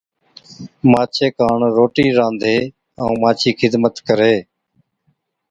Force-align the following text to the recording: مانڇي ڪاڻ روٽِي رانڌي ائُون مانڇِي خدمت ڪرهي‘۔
مانڇي 0.91 1.27
ڪاڻ 1.37 1.59
روٽِي 1.77 2.05
رانڌي 2.17 2.57
ائُون 2.99 3.13
مانڇِي 3.23 3.49
خدمت 3.59 3.95
ڪرهي‘۔ 4.07 4.37